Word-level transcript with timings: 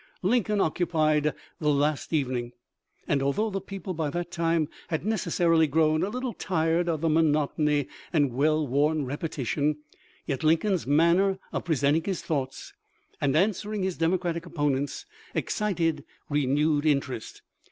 Lincoln 0.23 0.59
occupied 0.59 1.31
the 1.59 1.69
last 1.69 2.11
evening, 2.11 2.53
and 3.07 3.21
although 3.21 3.51
the 3.51 3.61
people 3.61 3.93
by 3.93 4.09
that 4.09 4.31
time 4.31 4.67
had 4.87 5.05
necessarily 5.05 5.67
grown 5.67 6.01
a 6.01 6.09
little 6.09 6.33
tired 6.33 6.89
of 6.89 7.01
the 7.01 7.07
monotony 7.09 7.87
and 8.11 8.33
well 8.33 8.65
worn, 8.65 9.05
repetition, 9.05 9.77
yet 10.25 10.43
Lincoln's 10.43 10.87
manner 10.87 11.37
of 11.53 11.65
pre 11.65 11.75
senting 11.75 12.07
his 12.07 12.23
thoughts 12.23 12.73
and 13.21 13.35
answering 13.35 13.83
his 13.83 13.95
Democratic 13.95 14.47
opponents 14.47 15.05
excited 15.35 16.03
renewed 16.29 16.83
interest. 16.83 17.43